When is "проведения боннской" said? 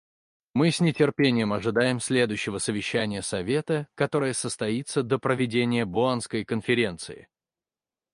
5.19-6.43